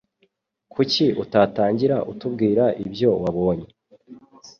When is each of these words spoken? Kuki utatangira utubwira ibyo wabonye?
Kuki 0.73 1.05
utatangira 1.23 1.97
utubwira 2.11 2.63
ibyo 2.83 3.09
wabonye? 3.21 3.67